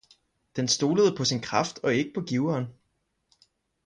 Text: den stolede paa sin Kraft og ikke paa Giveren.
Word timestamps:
den 0.55 0.67
stolede 0.67 1.15
paa 1.15 1.23
sin 1.31 1.41
Kraft 1.47 1.79
og 1.83 1.93
ikke 1.95 2.13
paa 2.13 2.23
Giveren. 2.25 2.65